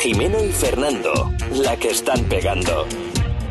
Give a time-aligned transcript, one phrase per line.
[0.00, 2.86] Jimeno y Fernando, la que están pegando.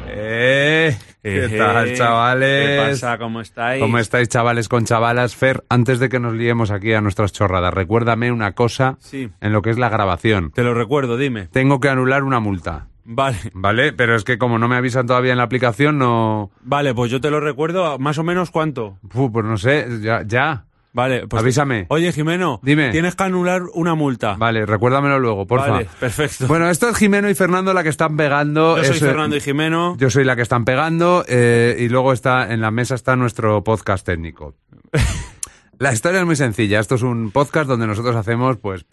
[0.08, 2.68] Eh, ¿Qué Eh, tal, chavales?
[2.70, 3.18] ¿Qué pasa?
[3.18, 3.82] ¿Cómo estáis?
[3.82, 5.36] ¿Cómo estáis, chavales con chavalas?
[5.36, 9.30] Fer, antes de que nos liemos aquí a nuestras chorradas, recuérdame una cosa Sí.
[9.42, 10.52] en lo que es la grabación.
[10.52, 11.48] Te lo recuerdo, dime.
[11.48, 12.88] Tengo que anular una multa.
[13.10, 13.38] Vale.
[13.54, 13.94] ¿Vale?
[13.94, 16.52] Pero es que como no me avisan todavía en la aplicación, no...
[16.62, 17.98] Vale, pues yo te lo recuerdo.
[18.00, 18.98] ¿Más o menos cuánto?
[19.14, 20.66] Uf, pues no sé, ya, ya.
[20.94, 21.42] Vale, pues...
[21.42, 21.86] Avísame.
[21.90, 22.60] Oye, Jimeno.
[22.64, 22.92] Dime.
[22.92, 24.36] Tienes que anular una multa.
[24.38, 25.70] Vale, recuérdamelo luego, porfa.
[25.70, 26.48] Vale, perfecto.
[26.48, 28.78] Bueno, esto es Jimeno y Fernando la que están pegando.
[28.78, 29.96] yo soy Es, Fernando y Jimeno.
[29.98, 33.64] Yo soy la que están pegando eh, y luego está en la mesa está nuestro
[33.64, 34.56] podcast técnico.
[35.80, 36.80] La historia es muy sencilla.
[36.80, 38.86] Esto es un podcast donde nosotros hacemos, pues,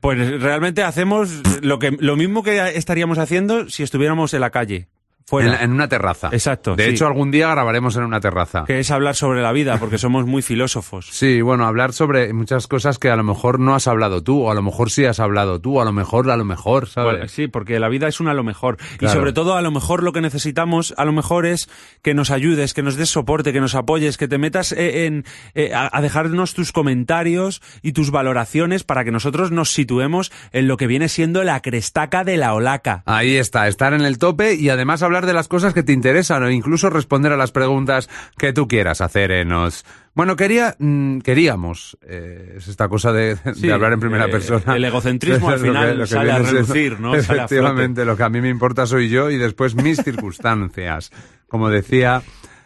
[0.00, 1.30] Pues realmente hacemos
[1.62, 4.88] lo, que, lo mismo que estaríamos haciendo si estuviéramos en la calle.
[5.28, 5.56] Fuera.
[5.56, 6.28] en, en una terraza.
[6.30, 6.90] Exacto, De sí.
[6.90, 8.64] hecho, algún día grabaremos en una terraza.
[8.64, 11.08] Que es hablar sobre la vida, porque somos muy filósofos.
[11.16, 14.50] Sí, bueno, hablar sobre muchas cosas que a lo mejor no has hablado tú, o
[14.50, 17.12] a lo mejor sí has hablado tú, o a lo mejor, a lo mejor, ¿sabes?
[17.12, 18.76] Bueno, sí, porque la vida es una a lo mejor.
[19.00, 21.68] Y sobre todo, a lo mejor lo que necesitamos, a lo mejor es
[22.02, 25.24] que nos ayudes, que nos des soporte, que nos apoyes, que te metas eh, en,
[25.54, 30.68] eh, a, a dejarnos tus comentarios y tus valoraciones para que nosotros nos situemos en
[30.68, 33.02] lo que viene siendo la crestaca de la olaca.
[33.06, 36.42] Ahí está, estar en el tope y además hablar de las cosas que te interesan
[36.42, 39.84] o incluso responder a las preguntas que tú quieras hacer en nos.
[40.14, 43.38] Bueno, quería, mm, queríamos, eh, es esta cosa de,
[43.72, 44.76] hablar en primera eh, persona.
[44.76, 47.14] el egocentrismo al Lo que- final lo que sale a relucir, ¿no?
[47.14, 51.12] Efectivamente, lo que a mí me importa soy yo y después mis circunstancias,
[51.48, 52.22] como decía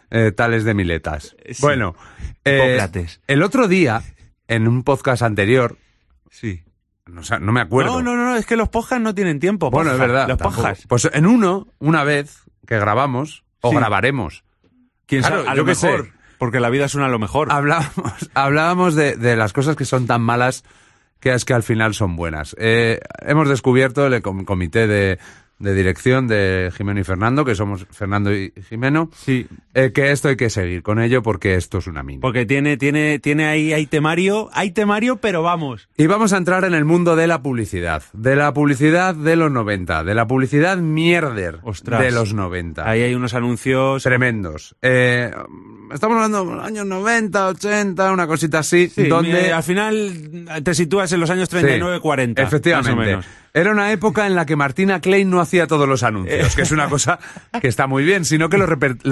[0.09, 1.35] eh, Tales de Miletas.
[1.49, 1.61] Sí.
[1.61, 1.95] Bueno,
[2.43, 4.01] el otro día,
[4.47, 5.77] en un podcast anterior,
[6.29, 6.63] Sí.
[7.11, 8.01] No, no me acuerdo.
[8.01, 9.69] No, no, no, es que los podcasts no tienen tiempo.
[9.69, 10.27] Bueno, es verdad.
[10.27, 10.85] Los podcasts.
[10.87, 13.75] Pues en uno, una vez que grabamos, o Sí.
[13.75, 14.43] grabaremos,
[15.05, 15.49] ¿Quién claro, sabe?
[15.49, 15.87] A yo lo sé.
[15.87, 16.09] mejor.
[16.37, 17.51] Porque la vida es una a lo mejor.
[17.51, 20.63] hablábamos, hablábamos de, de las cosas que son tan malas
[21.19, 22.55] que es que al final son buenas.
[22.57, 25.19] Eh, hemos descubierto el com- comité de,
[25.61, 29.47] de dirección de Jimeno y Fernando, que somos Fernando y Jimeno, Sí.
[29.73, 32.21] eh, que esto hay que seguir con ello porque esto es una mina.
[32.21, 35.87] Porque tiene, tiene, tiene ahí, hay temario, hay temario, pero vamos.
[35.97, 39.51] Y vamos a entrar en el mundo de la publicidad, de la publicidad de los
[39.51, 42.01] 90, de la publicidad mierder Ostras.
[42.01, 42.89] de los 90.
[42.89, 44.03] Ahí hay unos anuncios.
[44.03, 44.75] tremendos.
[44.81, 45.31] Eh,
[45.93, 49.47] estamos hablando de los años 90, 80, una cosita así, Sí, donde...
[49.47, 52.41] eh, al final te sitúas en los años 39, Sí, 40.
[52.41, 52.95] Efectivamente.
[52.95, 53.25] Más o menos.
[53.53, 56.71] Era una época en la que Martina Klein no hacía todos los anuncios, que es
[56.71, 57.19] una cosa
[57.61, 58.65] que está muy bien, sino que lo,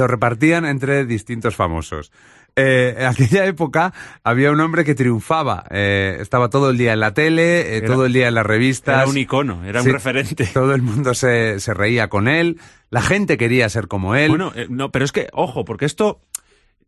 [0.07, 2.11] repartían entre distintos famosos.
[2.55, 5.65] Eh, en aquella época había un hombre que triunfaba.
[5.69, 8.45] eh, estaba todo el día en la tele, eh, Era- todo el día en las
[8.45, 8.95] revistas.
[9.01, 10.45] Era un icono, era Sí, un referente.
[10.53, 12.59] Todo el mundo se, se reía con él.
[12.89, 14.29] La gente quería ser como él.
[14.29, 16.21] Bueno, eh, no, pero es que, ojo, porque esto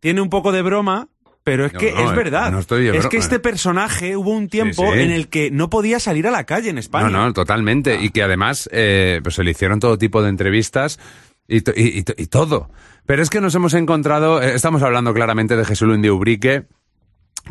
[0.01, 1.07] tiene un poco de broma,
[1.45, 2.51] pero es No, que no, es eh, verdad.
[2.51, 4.99] no estoy es que este personaje hubo un tiempo Sí, sí.
[5.03, 7.09] en el que no podía salir a la calle en España.
[7.09, 8.01] No, no, totalmente.
[8.01, 10.99] Y que además eh, pues se le hicieron todo tipo de entrevistas
[11.47, 12.69] y, to- y- y to- y todo.
[13.05, 16.65] Pero es que nos hemos encontrado, eh, estamos hablando claramente de Jesulín de Ubrique.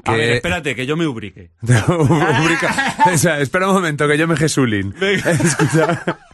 [0.05, 1.51] A ver, espérate, que yo me ubrique.
[1.63, 4.95] Ubrica- o sea, espera un momento, que yo me Jesulín.
[5.01, 6.05] Escucha.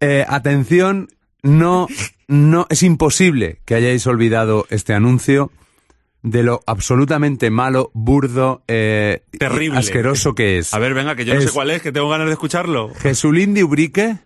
[0.00, 1.08] Eh, atención,
[1.46, 1.86] no,
[2.26, 5.52] no, es imposible que hayáis olvidado este anuncio
[6.22, 9.78] de lo absolutamente malo, burdo, eh, y Terrible.
[9.78, 10.74] asqueroso que es.
[10.74, 12.92] A ver, venga, que yo no sé cuál es, que tengo ganas de escucharlo.
[12.96, 14.18] Jesulín de Ubrique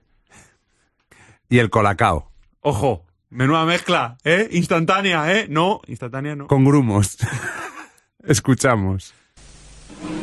[1.51, 2.31] y el Colacao,
[2.63, 4.49] Ojo, menuda mezcla, ¿eh?
[4.53, 5.47] Instantánea, ¿eh?
[5.49, 6.47] No, instantánea no.
[6.47, 7.19] con grumos.
[8.25, 9.13] Escuchamos.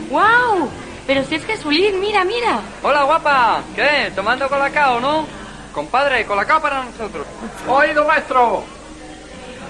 [0.10, 0.70] ¡Wow!
[1.06, 2.62] Pero si es Jesulín, mira, mira.
[2.82, 4.12] Hola guapa, ¿qué?
[4.16, 5.28] ¿Tomando colacao, no?
[5.78, 7.28] Compadre, colacao para nosotros.
[7.68, 8.64] Oído maestro.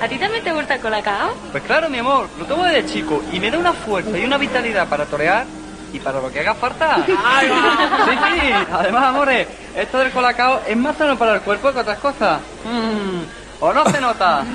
[0.01, 1.35] ¿A ti también te gusta el colacao?
[1.51, 4.38] Pues claro, mi amor, lo tomo desde chico y me da una fuerza y una
[4.38, 5.46] vitalidad para torear
[5.91, 6.96] y para lo que haga falta.
[7.06, 8.53] Sí, sí.
[8.72, 12.40] Además, amores, esto del colacao es más sano para el cuerpo que otras cosas.
[12.63, 13.23] Mm,
[13.59, 14.46] ¿O no se nota?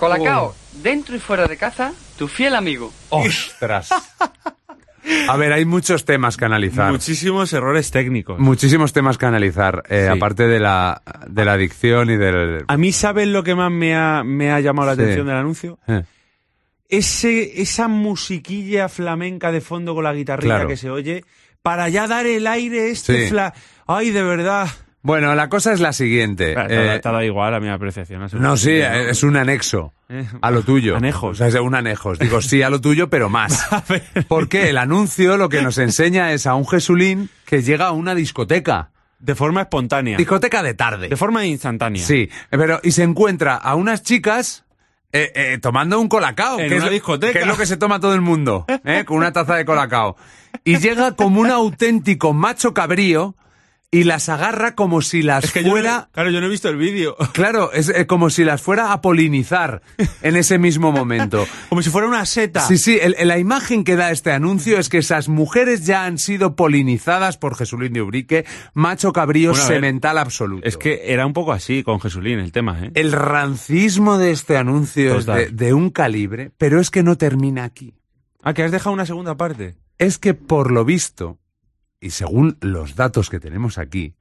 [0.00, 2.90] Colacao, dentro y fuera de casa, tu fiel amigo.
[3.10, 3.90] ¡Ostras!
[5.28, 6.90] A ver, hay muchos temas que analizar.
[6.92, 8.38] Muchísimos errores técnicos.
[8.38, 10.16] Muchísimos temas que analizar, eh, Sí.
[10.16, 12.64] aparte de la, de la adicción y del...
[12.68, 15.02] A mí, ¿sabes lo que más me ha, me ha llamado la Sí.
[15.02, 15.78] atención del anuncio?
[15.88, 16.02] Eh,
[16.88, 20.68] Ese, esa musiquilla flamenca de fondo con la guitarrita Claro.
[20.68, 21.24] que se oye,
[21.62, 23.30] para ya dar el aire este Sí.
[23.30, 23.54] fla...
[23.86, 24.68] Ay, de verdad.
[25.04, 26.46] Bueno, la cosa es la siguiente.
[26.46, 28.22] Te da- eh, te igual a mi apreciación.
[28.22, 28.94] a no, sí, ¿no?
[28.94, 30.96] es un anexo Eh, a lo tuyo.
[30.96, 31.32] Anejos.
[31.32, 32.18] O sea, es un anejos.
[32.18, 33.66] Digo, sí a lo tuyo, pero más.
[34.28, 38.14] Porque el anuncio lo que nos enseña es a un Jesulín que llega a una
[38.14, 38.88] discoteca.
[39.18, 40.16] De forma espontánea.
[40.16, 41.08] Discoteca de tarde.
[41.10, 42.02] De forma instantánea.
[42.02, 44.64] Sí, pero y se encuentra a unas chicas
[45.12, 46.58] eh, eh, tomando un colacao.
[46.58, 47.32] En que es una lo- discoteca.
[47.34, 49.04] Que es lo que se toma todo el mundo, ¿eh?
[49.06, 50.16] con una taza de colacao.
[50.64, 53.34] Y llega como un auténtico macho cabrío
[53.94, 55.96] y las agarra como si las Es que yo fuera...
[55.98, 57.16] no- claro, yo no he visto el vídeo.
[57.32, 59.82] Claro, es eh, como si las fuera a polinizar
[60.22, 61.46] en ese mismo momento.
[61.68, 62.60] Como si fuera una seta.
[62.60, 66.18] Sí, sí, el- la imagen que da este anuncio es que esas mujeres ya han
[66.18, 68.44] sido polinizadas por Jesulín de Ubrique,
[68.74, 70.66] macho cabrío Bueno, a ver, semental absoluto.
[70.66, 72.90] Es que era un poco así con Jesulín el tema, ¿eh?
[72.94, 77.64] El rancismo de este anuncio es de, de un calibre, pero es que no termina
[77.64, 77.94] aquí.
[78.42, 79.74] Ah, que has dejado una segunda parte.
[79.98, 81.38] Es que por lo visto,
[82.04, 84.14] y según los datos que tenemos aquí,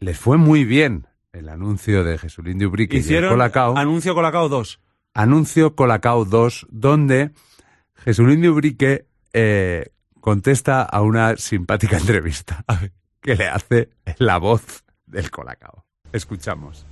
[0.00, 3.76] les fue muy bien el anuncio de Jesulín de Ubrique y el Colacao.
[3.76, 4.80] anuncio Colacao 2.
[5.12, 7.32] Anuncio Colacao 2, donde
[7.96, 9.90] Jesulín de Ubrique eh,
[10.22, 12.64] contesta a una simpática entrevista
[13.20, 15.84] que le hace la voz del Colacao.
[16.12, 16.86] Escuchamos.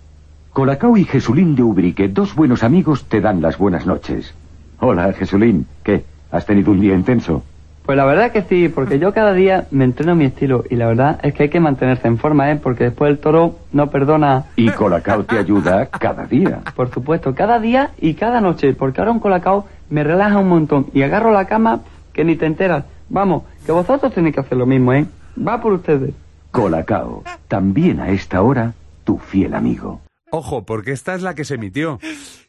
[0.52, 4.34] Colacao y Jesulín de Ubrique, dos buenos amigos, te dan las buenas noches.
[4.80, 5.66] Hola, Jesulín.
[5.82, 6.04] ¿Qué?
[6.30, 7.42] ¿Has tenido un día intenso?
[7.86, 10.88] Pues la verdad que sí, porque yo cada día me entreno mi estilo y la
[10.88, 12.56] verdad es que hay que mantenerse en forma, ¿eh?
[12.60, 16.62] Porque después el toro no perdona, Y Colacao te ayuda cada día.
[16.74, 20.86] por supuesto, cada día y cada noche, porque ahora un colacao me relaja un montón
[20.94, 22.84] y agarro la cama que ni te enteras.
[23.08, 25.06] Vamos, que vosotros tenéis que hacer lo mismo, ¿eh?
[25.38, 26.12] Va por ustedes.
[26.50, 28.72] Colacao, también a esta hora,
[29.04, 30.00] tu fiel amigo.
[30.32, 32.00] Ojo, porque esta es la que se emitió.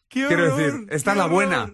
[0.09, 1.35] ¡Qué Quiero decir, esta ¡Qué es la horror!
[1.35, 1.69] buena.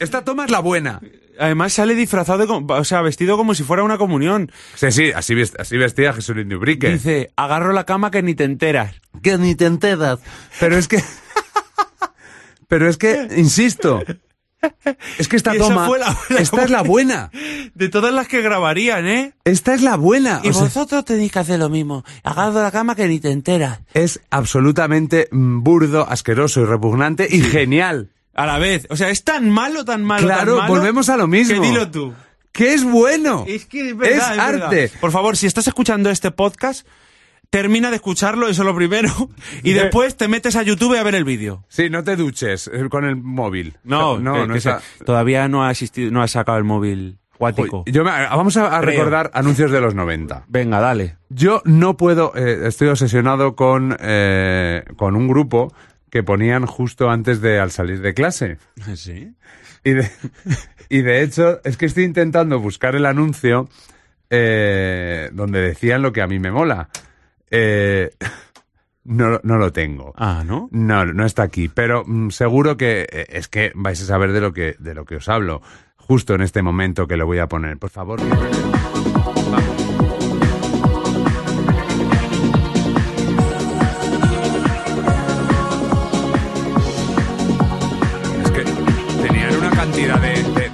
[0.00, 1.00] Esta toma es la buena.
[1.40, 4.50] Además sale disfrazado de, o sea, vestido como si fuera una comunión.
[4.74, 6.90] Sí, sí, así, así vestía Jesulín de Ubrique.
[6.90, 8.94] Dice, agarro la cama que ni te enteras.
[9.22, 10.18] que ni te enteras.
[10.60, 11.02] Pero es que.
[12.68, 14.02] Pero es que, insisto.
[15.18, 15.86] Es que esta Esa toma.
[15.86, 17.30] fue la- la- esta es la buena.
[17.74, 19.32] De todas las que grabarían, ¿eh?
[19.44, 20.40] Esta es la buena.
[20.42, 22.04] Y O sea, vosotros tenéis que hacer lo mismo.
[22.24, 23.78] Agarro la cama que ni te enteras.
[23.94, 28.10] es absolutamente mm, burdo, asqueroso y repugnante y genial.
[28.38, 28.86] A la vez.
[28.90, 31.60] O sea, es tan malo, tan malo, Claro, tan malo, volvemos a lo mismo.
[31.60, 32.14] Que dilo tú.
[32.52, 33.44] Que es bueno.
[33.46, 34.64] Es que es verdad, Es es verdad.
[34.68, 34.90] arte.
[35.00, 36.86] Por favor, si estás escuchando este podcast,
[37.50, 39.10] termina de escucharlo, eso es lo primero,
[39.62, 41.64] y De- después te metes a YouTube a ver el vídeo.
[41.68, 43.76] Sí, no te duches eh, con el móvil.
[43.84, 46.64] No, no, que- no que está- se- todavía no ha existido, no ha sacado el
[46.64, 47.84] móvil cuático.
[47.86, 50.44] Yo me- vamos a, recordar anuncios de los 90.
[50.48, 51.16] Venga, dale.
[51.28, 55.72] Yo no puedo, eh, estoy obsesionado con, eh, con un grupo
[56.10, 58.58] que ponían justo antes de al salir de clase.
[58.94, 59.34] Sí.
[59.84, 60.10] Y de,
[60.88, 63.68] y de hecho, es que estoy intentando buscar el anuncio
[64.30, 66.88] eh, donde decían lo que a mí me mola.
[67.50, 68.10] Eh,
[69.04, 70.12] no, no lo tengo.
[70.16, 70.68] Ah, ¿no?
[70.70, 74.40] No, no está aquí, pero mm, seguro que eh, es que vais a saber de
[74.40, 75.62] lo que, de lo que os hablo.
[75.96, 77.78] Justo en este momento que lo voy a poner.
[77.78, 78.18] Por favor.
[79.50, 79.77] Vamos.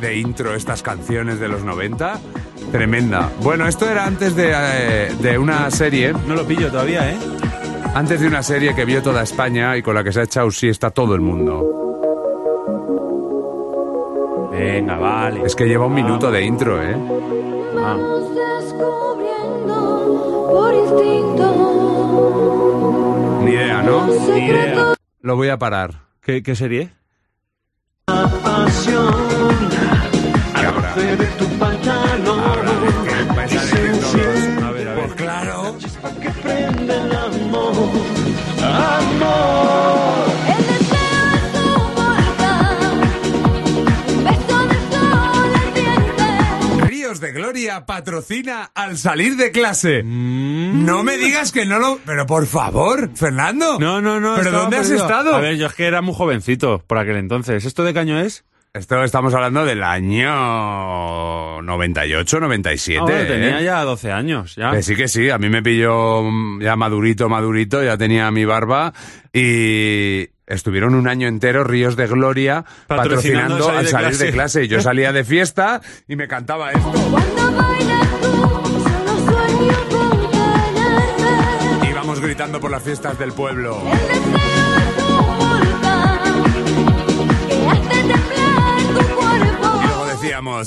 [0.05, 2.21] De, intro estas canciones de los 90
[2.71, 3.31] tremenda.
[3.43, 7.17] Bueno, esto era antes de, eh, de una serie, No lo pillo todavía, ¿eh?
[7.95, 10.51] antes de una serie que vio toda España y con la que se ha echado
[10.51, 11.71] siesta todo el mundo.
[14.51, 15.41] Venga, vale.
[15.45, 16.95] Es que lleva un minuto de intro, ¿eh?
[17.79, 17.97] Ah.
[17.97, 21.47] Vamos descubriendo por instinto.
[23.43, 24.07] Ni idea, ¿no?
[24.07, 24.93] Ni idea.
[25.21, 26.03] Lo voy a parar.
[26.21, 26.93] ¿Qué, qué serie?
[30.97, 31.01] Y
[32.29, 32.71] ahora.
[32.71, 34.15] Ahora, es que decir todos.
[34.65, 35.07] A ver, a ver.
[35.07, 35.77] Pues claro.
[40.47, 42.79] El deseo es un volcán.
[44.09, 46.87] Un beso de sol ardiente.
[46.87, 50.03] Ríos de Gloria patrocina al salir de clase.
[50.05, 51.99] No me digas que no lo.
[52.05, 53.79] Pero por favor, Fernando.
[53.79, 54.37] No, no, no.
[54.37, 55.05] ¿Pero dónde has perdido.
[55.07, 55.35] estado?
[55.35, 57.65] A ver, yo es que era muy jovencito por aquel entonces.
[57.65, 58.45] ¿Esto de qué año es?
[58.77, 62.99] Esto estamos hablando del año 98, 97.
[62.99, 63.25] Ah, bueno, ¿eh?
[63.25, 64.57] tenía ya 12 años.
[64.57, 64.73] Ya.
[64.73, 65.31] Que sí, que sí.
[65.31, 66.25] A mí me pilló
[66.61, 68.93] ya madurito, madurito, ya tenía mi barba
[69.33, 74.33] y estuvieron un año entero Ríos de Gloria Patrocinando patrocinando al al salir de de
[74.33, 74.65] clase.
[74.65, 76.91] Y yo salía de fiesta y me cantaba esto.
[76.91, 78.29] Cuando bailas tú,
[78.83, 81.91] solo sueño con tenerte.
[81.91, 83.81] Íbamos gritando por las fiestas del pueblo.
[83.85, 85.44] El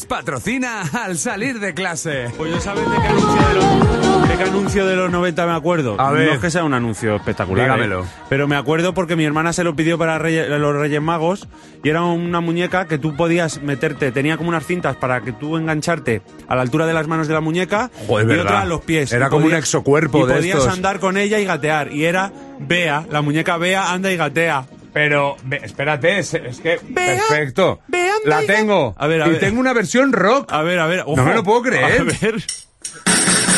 [0.08, 2.28] patrocina al salir de clase.
[2.38, 5.54] Pues yo sabes de qué anuncio de los, de qué anuncio de los 90 me
[5.54, 6.00] acuerdo.
[6.00, 6.28] A ver.
[6.28, 7.66] No es que sea un anuncio espectacular.
[7.66, 8.04] Dígamelo.
[8.04, 8.08] ¿eh?
[8.30, 11.48] Pero me acuerdo porque mi hermana se lo pidió para los Reyes Magos
[11.84, 15.58] y era una muñeca que tú podías meterte, tenía como unas cintas para que tú
[15.58, 18.46] engancharte a la altura de las manos de la muñeca Joder, y verdad.
[18.46, 19.12] otra a los pies.
[19.14, 20.74] Era Y como un exocuerpo y de podías estos.
[20.74, 21.92] andar con ella y gatear.
[21.94, 24.66] Y era Bea, la muñeca Bea anda y gatea.
[24.98, 26.80] Pero, ve- espérate, es, es que.
[26.82, 27.82] Vea, perfecto.
[27.88, 28.96] vea, La tengo.
[28.98, 29.40] A ver, a y ver.
[29.40, 30.52] tengo una versión rock.
[30.52, 31.04] A ver, a ver.
[31.06, 31.84] No me lo puedo creer.
[32.02, 32.44] A ver.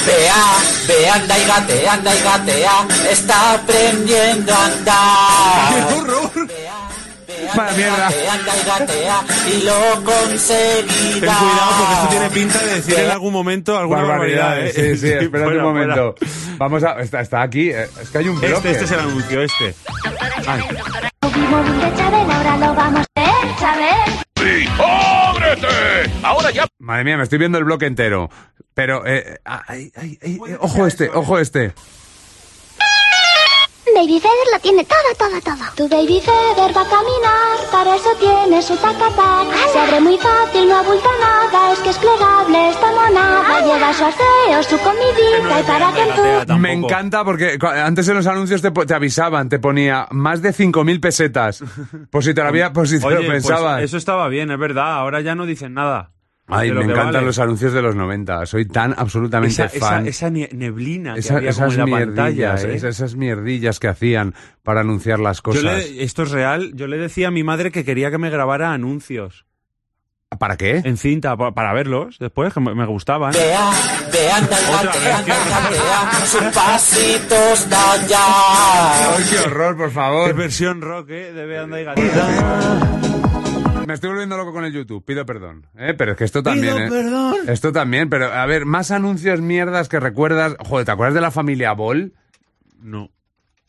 [0.06, 0.36] Bea,
[0.86, 5.94] Bea anda y gatea, anda y gatea, está aprendiendo a andar.
[5.94, 6.48] horror!
[6.48, 8.10] Bea, Vaya mierda.
[8.10, 10.84] Bea anda y gatea y lo conseguirá.
[11.20, 14.44] Ten cuidado porque esto tiene pinta de decir en algún momento alguna barbaridad.
[14.50, 14.96] Barbaridades, ¿eh?
[14.98, 16.16] sí, sí, espérate fuera, un momento.
[16.18, 16.56] fuera.
[16.58, 17.00] Vamos a.
[17.00, 17.70] Está, está aquí.
[17.70, 18.56] eh, Es que hay un bloque.
[18.56, 19.76] Este, este es el anuncio, este.
[20.48, 20.62] Ay.
[21.60, 24.20] Móvil de Chabel, ahora lo vamos a ver, Chabel.
[26.80, 28.30] Madre mía, me estoy viendo el bloque entero.
[28.74, 31.74] Pero, eh, ay, ay, ay, eh, ojo este, ojo este.
[34.00, 35.66] Baby Feather lo tiene todo, todo, todo.
[35.76, 39.54] Tu Baby Feather va a caminar, para eso tiene su tacatac.
[39.74, 43.60] Se abre muy fácil, no abulta nada, es que es plegable, esta monada.
[43.60, 46.06] Lleva su aseo, su comidita y para que.
[46.16, 46.60] Tampoco.
[46.60, 51.62] Me encanta porque antes en los anuncios te, avisaban, te ponía más de 5.000 pesetas.
[52.10, 53.84] Por si te lo, había, por si te Oye, lo pues pensabas.
[53.84, 54.94] eso estaba bien, es verdad.
[54.94, 56.12] Ahora ya no dicen nada.
[56.50, 57.26] Ay, de lo me encantan vale.
[57.28, 58.46] los anuncios de los 90.
[58.46, 60.08] Soy tan absolutamente Esa, esa, fan.
[60.08, 62.26] esa nie- neblina que Esa- había como esas en la pantalla.
[62.54, 62.74] mierdillas, ¿eh?
[62.76, 65.64] esas, esas mierdillas que hacían para anunciar las Yo cosas.
[65.64, 66.72] le- esto es real.
[66.76, 69.46] Yo le decía a mi madre que quería que me grabara anuncios
[70.38, 70.82] ¿Para qué?
[70.86, 73.34] en cinta pa- para verlos después, que me me gustaban.
[73.36, 73.42] Anda
[74.12, 79.16] vez, y gatea, sus pasitos da ya.
[79.16, 80.34] Ay, qué horror, por Qué favor.
[80.36, 81.34] versión rock, ¿eh?
[81.34, 83.19] De Gatita.
[83.90, 85.66] Me estoy volviendo loco con el YouTube, pido perdón.
[85.76, 85.96] ¿eh?
[85.98, 86.90] Pero es que esto también, Pido ¿eh?
[86.92, 87.36] perdón.
[87.48, 90.56] Esto también, pero a ver, más anuncios mierdas que recuerdas.
[90.60, 92.14] Joder, ¿te acuerdas de la familia Ball?
[92.80, 93.10] No.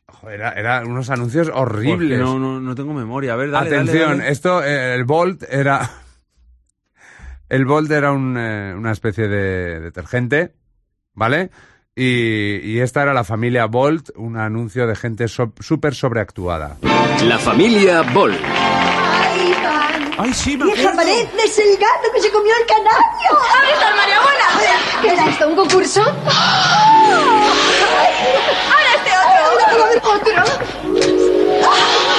[0.08, 2.18] Joder, era, era unos anuncios horribles.
[2.18, 3.32] no, no, no tengo memoria.
[3.32, 4.30] A ver, dale, Atención, dale.
[4.30, 5.90] esto, eh, el Bolt era.
[7.48, 10.52] El Bolt era un, eh, una especie de detergente,
[11.14, 11.50] ¿vale?
[11.96, 16.76] Y, y esta era la familia Bolt, un anuncio de gente so- súper sobreactuada.
[17.24, 18.36] La familia Ball.
[20.22, 20.96] Ay, sí, me ¡Vieja acuerdo.
[20.98, 23.30] pareces el gato que se comió el canario!
[23.30, 24.44] ¿Dónde está María Buena?
[25.00, 26.02] ¿Qué era esto, un concurso?
[26.02, 26.18] ¡Ahora
[28.96, 29.40] este otro!
[29.56, 30.44] ¡Va a haber otro!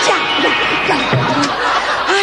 [0.07, 0.51] ¡Ya, ya,
[0.87, 0.97] ya!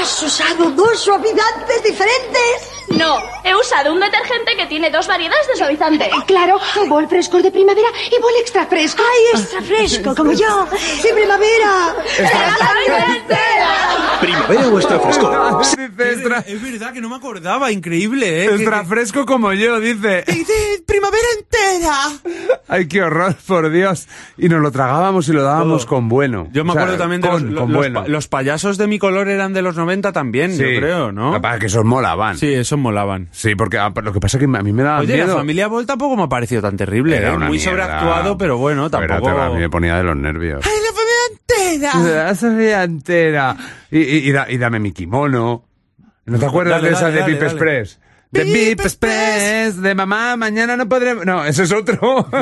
[0.08, 2.70] ¿Has usado dos suavizantes diferentes?
[2.96, 6.10] No, he usado un detergente que tiene dos variedades de suavizante.
[6.26, 9.02] Claro, bol fresco de primavera y bol extra fresco.
[9.02, 10.66] ¡Ay, extra fresco, como yo!
[11.02, 11.94] ¡De primavera!
[14.20, 15.28] Primavera o extra fresco.
[15.98, 18.54] Extra, Es verdad que no me acordaba, increíble, ¿eh?
[18.54, 20.24] extra fresco como yo, dice.
[20.26, 21.94] Dice primavera entera.
[22.68, 24.08] Ay, qué horror, por Dios.
[24.38, 25.88] Y nos lo tragábamos y lo dábamos Todo.
[25.96, 26.48] con bueno.
[26.52, 28.02] Yo me O sea, acuerdo también de con, los, con los bueno.
[28.02, 30.58] pa- los payasos de mi color eran de los 90 también, Sí.
[30.58, 31.40] yo creo, ¿no?
[31.40, 32.36] Para que esos molaban.
[32.38, 33.28] Sí, esos molaban.
[33.32, 35.28] Sí, porque ah, lo que pasa es que a mí me daba Oye, miedo.
[35.28, 37.36] la familia Ball tampoco me ha parecido tan terrible, Era ¿eh?
[37.36, 37.70] una Muy mierda.
[37.72, 39.34] sobreactuado, pero bueno, Pero tampoco...
[39.34, 40.64] te- a mí me ponía de los nervios.
[40.64, 42.24] ¡Ay, la familia entera!
[42.26, 43.56] La familia entera.
[43.90, 45.64] Y, y- y da- y dame mi kimono.
[46.26, 47.52] ¿No te acuerdas Dale, de esa dale, de dale, Pip dale.
[47.52, 48.00] Express?
[48.30, 49.80] De Pip Express.
[49.80, 51.14] De mamá, mañana no podré...
[51.24, 52.28] No, ese es otro.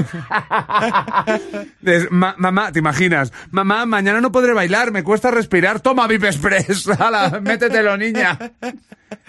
[2.10, 3.32] Ma- mamá, ¿te imaginas?
[3.50, 5.80] Mamá, mañana no podré bailar, me cuesta respirar.
[5.80, 6.88] Toma Pip Express.
[7.00, 8.36] Hala, métetelo, niña.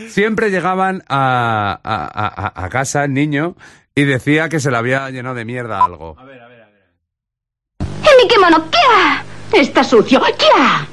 [0.09, 3.55] Siempre llegaban a, a- a- a casa el niño
[3.95, 6.15] y decía que se le había llenado de mierda algo.
[7.79, 8.69] ¡En mi kimono!
[8.71, 8.77] ¿Qué?
[9.53, 10.21] Está sucio.
[10.39, 10.87] ¡Ya!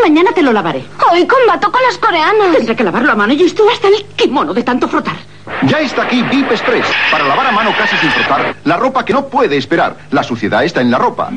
[0.00, 0.84] Mañana te lo lavaré.
[1.10, 2.56] Hoy combato con las coreanas.
[2.56, 5.16] Tendré que lavarlo a mano y esto hasta el kimono de tanto frotar.
[5.62, 9.12] Ya está aquí Vip Express, para lavar a mano casi sin frotar la ropa que
[9.12, 9.96] no puede esperar.
[10.10, 11.30] La suciedad está en la ropa.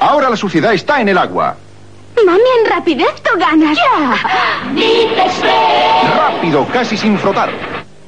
[0.00, 1.56] Ahora la suciedad está en el agua.
[2.24, 3.76] Mami, en rapidez tú ganas.
[3.76, 4.16] ¡Ya!
[6.16, 7.50] Rápido, casi sin frotar.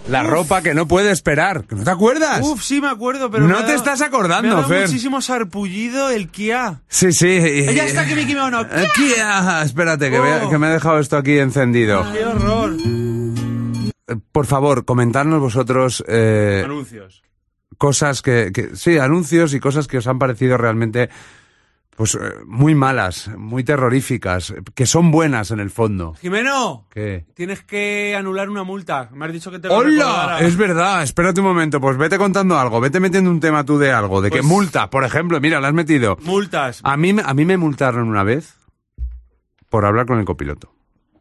[0.08, 1.64] La ropa que no puede esperar.
[1.70, 2.40] ¿No te acuerdas?
[2.42, 3.44] Uf, sí me acuerdo, pero...
[3.44, 4.86] No me te dado- estás acordando, me ha dado Fer.
[4.88, 6.82] muchísimo sarpullido el Kia.
[6.88, 7.26] Sí, sí.
[7.28, 8.58] y- Ya está aquí mi kimono.
[8.58, 10.50] Aquí, ah, espérate, que, me, Oh.
[10.50, 12.04] que me he dejado esto aquí encendido.
[12.12, 12.76] ¡Qué horror!
[14.08, 17.22] Eh, Por favor, comentadnos vosotros eh, Anuncios.
[17.78, 21.10] cosas que, que- Sí, anuncios y cosas que os han parecido realmente.
[22.02, 26.14] Pues eh, muy malas, muy terroríficas, que son buenas en el fondo.
[26.20, 27.26] Jimeno, ¿Qué?
[27.32, 29.08] tienes que anular una multa.
[29.12, 30.38] Me has dicho que te lo ¡Hola!
[30.40, 33.92] Es verdad, espérate un momento, pues vete contando algo, vete metiendo un tema tú de
[33.92, 36.18] algo, de que Pues- multa, por ejemplo, mira, la has metido.
[36.22, 36.80] Multas.
[36.82, 38.56] A mí, a mí me multaron una vez
[39.70, 40.74] por hablar con el copiloto,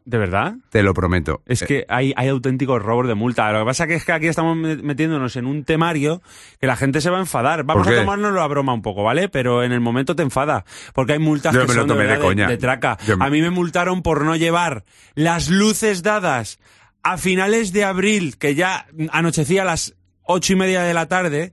[0.04, 0.54] ¿De verdad?
[0.70, 1.42] te lo prometo.
[1.46, 3.50] Es Eh, que hay, hay auténticos robos de multa.
[3.52, 6.22] Lo que pasa que es que aquí estamos me- metiéndonos en un temario
[6.60, 7.62] que la gente se va a enfadar.
[7.64, 9.28] Vamos ¿Por a tomárnoslo a broma un poco, ¿vale?
[9.28, 10.64] Pero en el momento te enfada.
[10.92, 12.48] Porque hay multas Yo que me son de, tomé de verdad coña.
[12.48, 12.98] de traca.
[13.06, 16.58] Yo A mí me multaron por no llevar las luces dadas
[17.04, 19.94] a finales de abril, que ya anochecía a las
[20.24, 21.52] ocho y media de la tarde,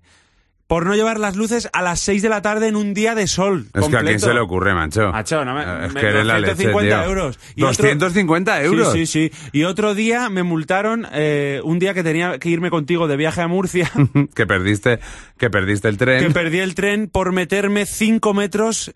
[0.69, 3.25] por no llevar las luces a las 6 de la tarde en un día de
[3.25, 3.65] sol.
[3.73, 5.11] Es que a quién se le ocurre, macho.
[5.11, 7.39] Macho, no me, Eh, es me- que eres la leche, 250 euros.
[7.55, 8.93] Y otro- 250 euros.
[8.93, 9.49] Sí, sí, sí.
[9.51, 13.41] Y otro día me multaron, eh, un día que tenía que irme contigo de viaje
[13.41, 13.89] a Murcia,
[14.35, 14.99] que perdiste,
[15.39, 16.23] que perdiste el tren.
[16.23, 18.91] que perdí el tren por meterme 5 metros.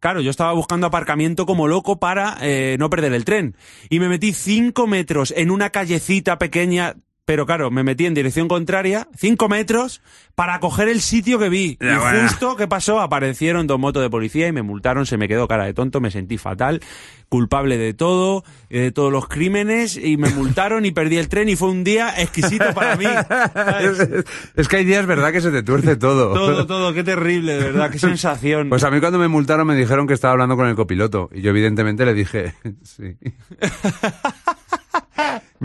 [0.00, 3.56] Claro, yo estaba buscando aparcamiento como loco para eh, no perder el tren.
[3.88, 6.96] Y me metí 5 metros en una callecita pequeña.
[7.26, 10.02] Pero claro, me metí en dirección contraria, 5 metros,
[10.34, 11.78] para coger el sitio que vi.
[11.80, 13.00] Y justo, ¿qué pasó?
[13.00, 16.10] Aparecieron dos motos de policía y me multaron, se me quedó cara de tonto, me
[16.10, 16.82] sentí fatal,
[17.30, 21.48] culpable de todo, eh, de todos los crímenes, y me multaron y perdí el tren
[21.48, 23.06] y fue un día exquisito para mí.
[24.56, 26.34] es que hay días, ¿verdad?, que se te tuerce todo.
[26.34, 28.68] Todo, todo, qué terrible, de verdad, qué sensación.
[28.68, 31.30] Pues a mí cuando me multaron me dijeron que estaba hablando con el copiloto.
[31.32, 33.16] Y yo evidentemente le dije, sí.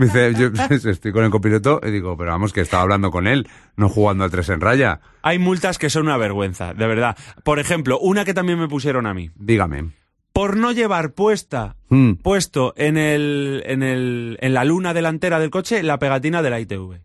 [0.00, 0.48] Me dice, yo
[0.90, 4.24] estoy con el copiloto y digo, pero vamos, que estaba hablando con él, no jugando
[4.24, 5.00] a tres en raya.
[5.20, 7.18] Hay multas que son una vergüenza, de verdad.
[7.44, 9.30] Por ejemplo, una que también me pusieron a mí.
[9.36, 9.90] Dígame.
[10.32, 12.12] Por no llevar puesta, Mm.
[12.22, 16.60] puesto en el, en el, en la luna delantera del coche la pegatina de la
[16.60, 17.00] ITV.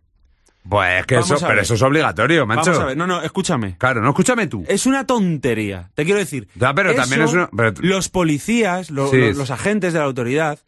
[0.68, 2.70] Pues es que Vamos eso, pero eso es obligatorio, macho.
[2.70, 3.76] Vamos a ver, no, no, escúchame.
[3.78, 4.64] Claro, no, escúchame tú.
[4.68, 5.90] Es una tontería.
[5.94, 6.48] Te quiero decir.
[6.54, 9.18] Ya, pero también es una- pero- Los policías, lo- Sí.
[9.18, 10.58] lo- los agentes de la autoridad,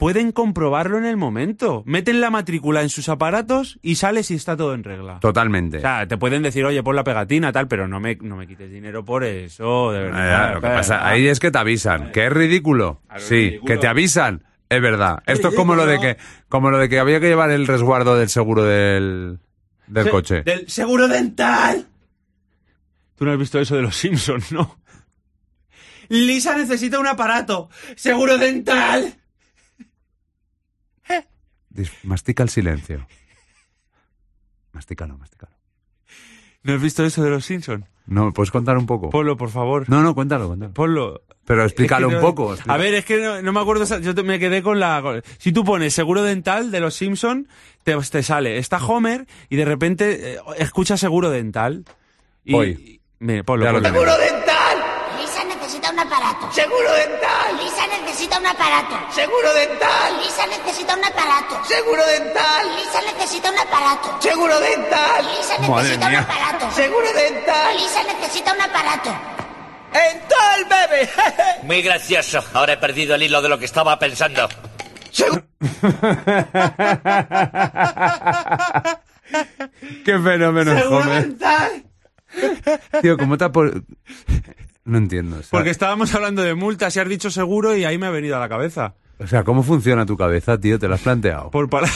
[0.00, 1.84] pueden comprobarlo en el momento.
[1.86, 5.20] Meten la matrícula en sus aparatos y sale si está todo en regla.
[5.20, 5.76] Totalmente.
[5.78, 8.48] O sea, te pueden decir, oye, pon la pegatina, tal, pero no me, no me
[8.48, 10.54] quites dinero por eso, de Eh, verdad.
[10.54, 13.00] lo que pasa, ahí es que te avisan, que es ridículo.
[13.18, 13.66] Sí, ridículo.
[13.74, 15.22] que te avisan, es verdad.
[15.26, 16.16] Esto es como lo de que,
[16.48, 19.38] como lo de que había que llevar el resguardo del seguro del,
[19.86, 20.42] del Se- coche.
[20.42, 21.86] Del seguro dental.
[23.16, 24.78] Tú no has visto eso de los Simpsons, ¿no?
[26.08, 27.68] Lisa necesita un aparato.
[27.94, 29.14] Seguro dental.
[32.02, 33.06] Mastica el silencio.
[34.72, 35.52] Mastícalo, mastícalo.
[36.62, 37.86] ¿No has visto eso de los Simpsons?
[38.06, 39.10] No, ¿puedes contar un poco?
[39.10, 39.88] Ponlo, por favor.
[39.88, 40.72] No, no, cuéntalo, cuéntalo.
[40.74, 41.22] Ponlo.
[41.44, 42.54] Pero explícalo Es que un poco.
[42.66, 45.00] A ver, es que no, no me acuerdo, yo te- me quedé con la...
[45.02, 47.48] con- Si tú pones seguro dental de los Simpson,
[47.82, 51.84] te, te sale, está Homer y de repente eh, escucha seguro dental.
[52.44, 52.68] Y, Voy.
[52.70, 53.92] y- mire, ponlo, Ya lo ponlo.
[54.00, 54.18] tenemos.
[54.18, 54.39] dental!
[55.90, 56.52] Lisa necesita un aparato.
[56.52, 57.58] ¡Seguro dental!
[57.58, 59.10] Lisa necesita un aparato.
[59.12, 60.20] ¡Seguro dental!
[60.20, 61.64] Lisa necesita un aparato.
[61.64, 62.66] ¡Seguro dental!
[62.76, 64.20] Lisa necesita un aparato.
[64.22, 65.26] ¡Seguro dental!
[65.26, 66.20] Lisa Madre necesita un mía.
[66.20, 66.70] aparato.
[66.70, 67.76] ¡Seguro dental!
[67.76, 69.10] Lisa necesita un aparato.
[69.92, 71.10] ¡Dental, bebé!
[71.64, 72.44] Muy gracioso.
[72.54, 74.48] Ahora he perdido el hilo de lo que estaba pensando.
[80.04, 81.84] Qué fenómeno, ¡Seguro dental!
[83.02, 83.82] Tío, ¿cómo te ha por-
[84.84, 85.36] No entiendo.
[85.38, 88.10] o sea- Porque estábamos hablando de multas y has dicho seguro y ahí me ha
[88.10, 88.94] venido a la cabeza.
[89.18, 90.78] O sea, ¿cómo funciona tu cabeza, tío?
[90.78, 91.50] ¿Te lo has planteado?
[91.50, 91.90] Por, pala-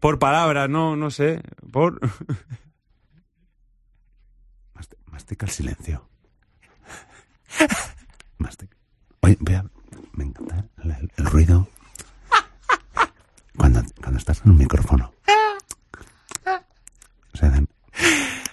[0.00, 1.42] por palabras, no, no sé.
[1.72, 1.98] Por...
[4.74, 6.08] Masti- Mastica el silencio.
[8.38, 8.76] Mastica.
[9.20, 9.64] Oye, voy a...
[10.12, 11.68] Me encanta el, el- el ruido.
[13.56, 15.12] Cuando, cuando estás en un micrófono.
[17.34, 17.66] O sea, de,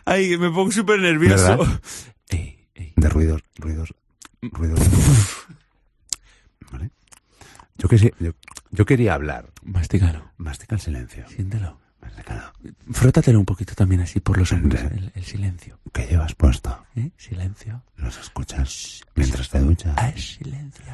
[0.06, 1.58] Ay, me pongo súper nervioso.
[1.58, 1.82] ¿Verdad?
[3.08, 3.94] De ruidos, ruidos,
[4.42, 4.80] ruidos.
[6.72, 6.92] ¿Vale?
[7.78, 8.32] Yo, que yo,
[8.72, 9.50] yo quería hablar.
[9.64, 11.28] Mastícalo, Mastica el silencio.
[11.30, 11.80] siéntelo.
[12.02, 12.54] Mastícalo.
[12.92, 15.80] Frótatelo un poquito también así por los hombros, el, el silencio.
[15.94, 16.86] ¿Qué llevas puesto?
[16.96, 17.12] ¿Eh?
[17.18, 17.84] Silencio.
[17.96, 19.94] ¿Los escuchas mientras te duchas?
[19.98, 20.86] Ah, silencio.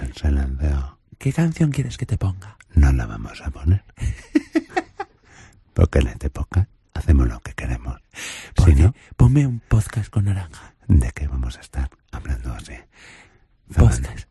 [0.00, 0.98] El silencio.
[1.18, 2.56] ¿Qué canción quieres que te ponga?
[2.74, 3.84] No la vamos a poner.
[5.74, 8.00] Porque en esta época hacemos lo que queremos.
[8.64, 10.74] Si no, Ponme un podcast con naranja.
[10.88, 12.74] ¿De qué vamos a estar hablando así?
[13.70, 14.28] Fernando, Podcast.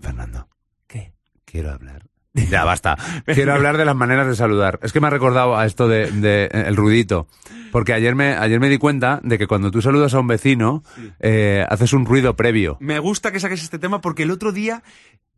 [0.00, 0.48] Fernando,
[0.86, 1.12] ¿Qué?
[1.44, 2.04] quiero hablar.
[2.32, 2.96] Ya basta.
[3.26, 4.78] Quiero hablar de las maneras de saludar.
[4.82, 7.26] Es que me ha recordado a esto de, de, eh, el ruidito.
[7.70, 10.82] Porque ayer me, ayer me di cuenta de que cuando tú saludas a un vecino,
[11.20, 12.76] eh, haces un ruido previo.
[12.80, 14.82] Me gusta que saques este tema porque el otro día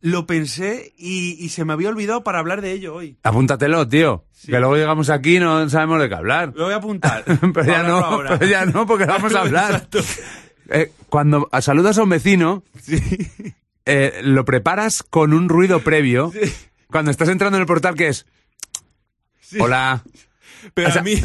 [0.01, 3.17] lo pensé y, y se me había olvidado para hablar de ello hoy.
[3.23, 4.25] Apúntatelo, tío.
[4.31, 4.51] Sí.
[4.51, 6.51] Que luego llegamos aquí y no sabemos de qué hablar.
[6.55, 7.23] Lo voy a apuntar.
[7.53, 8.37] pero ya no, ahora.
[8.37, 9.87] pero ya no, porque vamos a hablar.
[10.69, 12.63] Eh, cuando saludas a un vecino,
[13.85, 16.31] eh, lo preparas con un ruido previo.
[16.87, 18.25] Cuando estás entrando en el portal, que es
[19.59, 20.03] hola.
[20.73, 21.15] Pero O sea, a mí...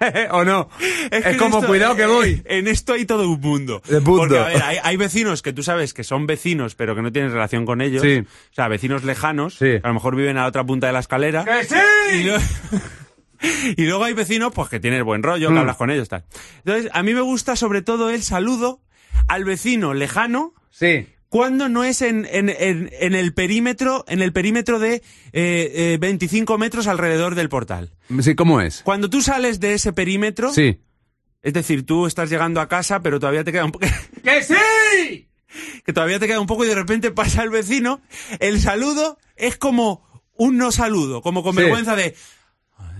[0.30, 0.68] ¿O no?
[1.10, 2.42] Es, que como, esto- cuidado que eh, voy.
[2.46, 3.82] En esto hay todo un mundo.
[4.04, 7.12] Porque, a ver, hay, hay vecinos que tú sabes que son vecinos, pero que no
[7.12, 8.02] tienes relación con ellos.
[8.02, 8.18] Sí.
[8.20, 9.64] O sea, vecinos lejanos, Sí.
[9.66, 11.44] que a lo mejor viven a la otra punta de la escalera.
[11.44, 11.74] ¡Que sí!
[12.20, 12.36] Y, lo-
[13.76, 15.58] y luego hay vecinos, pues que tienes buen rollo, que Mm.
[15.58, 16.24] hablas con ellos, tal.
[16.64, 18.80] Entonces, a mí me gusta sobre todo el saludo
[19.28, 21.06] al vecino lejano Sí.
[21.34, 25.98] Cuando no es en, en, en, en el perímetro, en el perímetro de eh, eh,
[26.00, 27.90] 25 metros alrededor del portal.
[28.20, 28.82] Sí, ¿cómo es?
[28.84, 30.78] Cuando tú sales de ese perímetro, Sí.
[31.42, 33.84] es decir, tú estás llegando a casa, pero todavía te queda un poco...
[34.22, 35.28] ¡Que sí!
[35.84, 38.00] que todavía te queda un poco y de repente pasa el vecino,
[38.38, 41.62] el saludo es como un no saludo, como con Sí.
[41.62, 42.14] vergüenza de...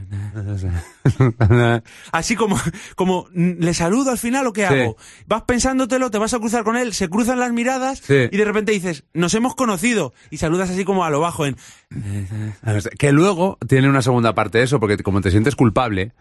[2.13, 2.59] Así como,
[2.97, 4.75] como, ¿le saludo al final o qué Sí.
[4.75, 4.97] hago?
[5.27, 8.29] Vas pensándotelo, te vas a cruzar con él, se cruzan las miradas Sí.
[8.31, 11.57] y de repente dices, nos hemos conocido y saludas así como a lo bajo en...
[12.99, 16.13] Que luego tiene una segunda parte de eso, porque como te sientes culpable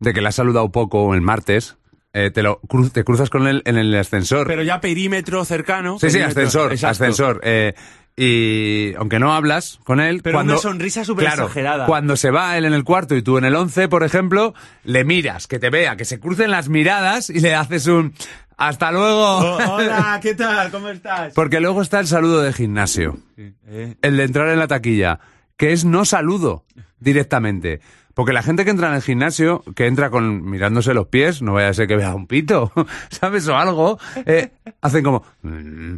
[0.00, 1.76] de que le has saludado poco el martes,
[2.12, 4.46] eh, te, lo, cru- te cruzas con él en el ascensor.
[4.46, 5.98] Pero ya perímetro cercano.
[6.00, 6.90] sí, sí, ascensor, exacto.
[7.04, 7.40] ascensor.
[7.44, 7.74] eh,
[8.20, 11.86] y aunque no hablas con él, Pero cuando, una sonrisa súper claro, exagerada.
[11.86, 15.04] Cuando se va él en el cuarto y tú en el once, por ejemplo, le
[15.04, 18.12] miras, que te vea, que se crucen las miradas y le haces un
[18.56, 19.38] hasta luego.
[19.38, 20.72] Oh, hola, ¿qué tal?
[20.72, 21.32] ¿Cómo estás?
[21.32, 23.18] Porque luego está el saludo de gimnasio.
[23.36, 25.20] Eh, El de entrar en la taquilla,
[25.56, 26.64] que es no saludo
[26.98, 27.80] directamente.
[28.18, 31.52] Porque la gente que entra en el gimnasio, que entra con mirándose los pies, no
[31.52, 32.72] vaya a ser que vea un pito,
[33.10, 33.46] ¿sabes?
[33.46, 34.50] O algo, eh,
[34.80, 35.22] hacen como...
[35.42, 35.94] "Mm".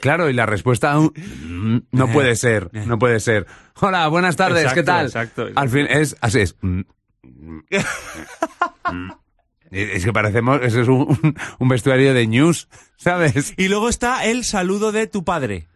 [0.00, 3.48] Claro, y la respuesta "Mm", no puede ser, no puede ser.
[3.80, 5.06] Hola, buenas tardes, ¿qué tal?
[5.06, 5.60] exacto, exacto.
[5.60, 6.54] Al fin es así es.
[6.60, 6.82] "Mm,
[7.24, 7.58] mm,
[8.92, 9.10] mm".
[9.72, 13.52] Es que parecemos, eso es un, un- un vestuario de news, ¿sabes?
[13.56, 15.66] Y luego está el saludo de tu padre.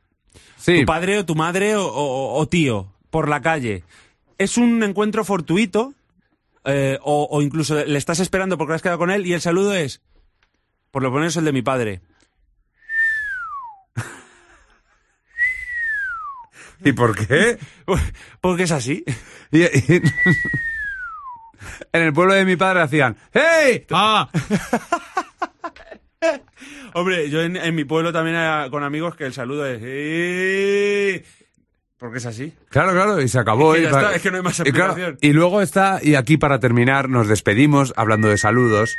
[0.59, 0.79] Sí.
[0.81, 3.83] Tu padre o tu madre o, o- o tío por la calle.
[4.43, 5.95] Es un encuentro fortuito
[6.65, 9.75] eh, o, o incluso le estás esperando porque has quedado con él y el saludo
[9.75, 10.01] es,
[10.91, 12.01] por lo menos el de mi padre.
[16.85, 17.59] ¿Y por qué?
[18.41, 19.05] Porque es así.
[19.53, 20.03] Y- y-
[21.93, 23.87] en el pueblo de mi padre hacían ¡Hey!
[23.91, 24.29] ¡Ah!
[26.95, 29.83] Hombre, yo en, en mi pueblo también era con amigos que el saludo es...
[32.03, 32.53] Porque es así.
[32.69, 33.77] Claro, claro, y se acabó.
[33.77, 35.63] Es que y ya pa- está, es que no hay más y, claro, y luego
[35.63, 38.97] está, y aquí para terminar, nos despedimos hablando de saludos.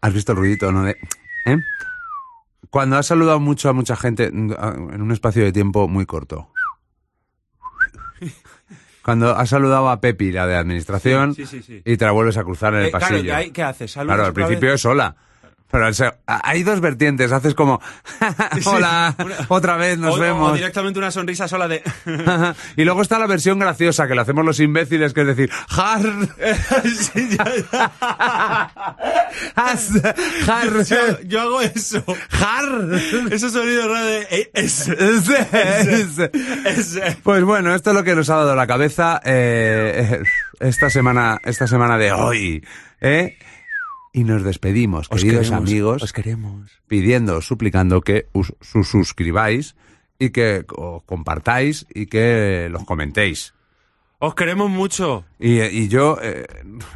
[0.00, 0.84] ¿Has visto el ruidito, no?
[0.84, 0.96] De,
[1.44, 1.58] ¿eh?
[2.70, 6.06] Cuando has saludado mucho a mucha gente mm, a- en un espacio de tiempo muy
[6.06, 6.50] corto.
[9.04, 12.38] Cuando has saludado a Pepi, la de administración, Sí, sí, sí, y te la vuelves
[12.38, 13.24] a cruzar en el Eh, claro, pasillo.
[13.28, 13.90] ¿y ahí qué haces?
[13.92, 14.74] ¿Saludas Claro, al principio vez?
[14.76, 15.14] es sola.
[15.70, 17.30] Pero al se- a- hay dos vertientes.
[17.30, 17.80] Haces como,
[18.64, 20.54] hola, Una- otra vez nos o, o vemos.
[20.54, 21.82] directamente una sonrisa sola de...
[22.76, 26.00] y luego está la versión graciosa que lo hacemos los imbéciles, que es decir, jar.
[26.84, 28.72] Sí, ya-
[29.56, 29.92] Has-
[30.46, 30.84] jar.
[30.84, 32.02] yo, yo hago eso.
[32.30, 32.64] jar.
[33.30, 34.50] Esos sonidos raros de...
[34.54, 36.30] es- Ese, ese.
[36.64, 40.22] es- Pues bueno, esto es lo que nos ha dado la cabeza eh,
[40.60, 42.64] esta semana, esta semana de hoy.
[43.00, 43.36] ¿eh?
[44.12, 46.70] Y nos despedimos, Os queridos queremos, amigos, Os queremos.
[46.86, 48.26] pidiendo, suplicando que
[48.62, 49.76] su- suscribáis
[50.18, 53.54] y que os compartáis y que los comentéis.
[54.20, 55.24] Os queremos mucho.
[55.38, 56.44] Y, y yo eh,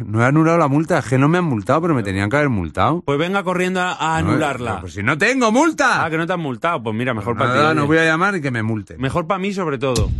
[0.04, 2.34] no he anulado la multa, es que no me han multado, pero me tenían que
[2.36, 3.00] haber multado.
[3.02, 4.80] Pues venga corriendo a, a No, anularla.
[4.80, 6.04] Pues si no tengo multa.
[6.04, 6.82] Ah, que no te han multado.
[6.82, 7.58] Pues mira, mejor para ti.
[7.58, 7.80] Nada, oye.
[7.80, 9.00] no voy a llamar y que me multen.
[9.00, 10.10] Mejor para mí sobre todo.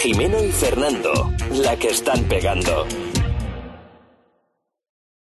[0.00, 2.86] Jimeno y Fernando, la que están pegando.